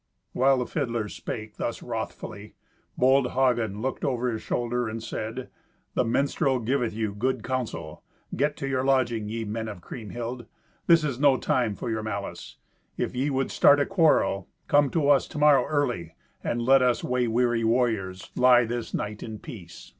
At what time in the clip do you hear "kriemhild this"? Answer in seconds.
9.81-11.03